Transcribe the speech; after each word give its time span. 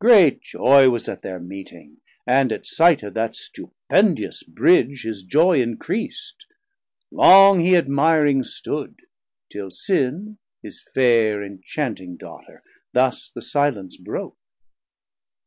Great 0.00 0.40
joy 0.40 0.88
was 0.88 1.06
at 1.06 1.20
thir 1.20 1.38
meeting, 1.38 1.98
and 2.26 2.50
at 2.50 2.66
sight 2.66 3.00
350 3.00 3.06
Of 3.08 3.12
that 3.12 3.36
stupendious 3.36 4.42
Bridge 4.42 5.02
his 5.02 5.22
joy 5.22 5.60
encreas'd. 5.60 6.46
Long 7.10 7.60
hee 7.60 7.76
admiring 7.76 8.42
stood, 8.42 9.00
till 9.52 9.70
Sin, 9.70 10.38
his 10.62 10.80
faire 10.94 11.42
Inchanting 11.42 12.16
Daughter, 12.16 12.62
thus 12.94 13.30
the 13.30 13.42
silence 13.42 13.98
broke. 13.98 14.38